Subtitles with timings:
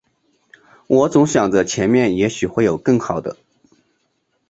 [0.87, 3.37] 我总想着前面也许会有更好的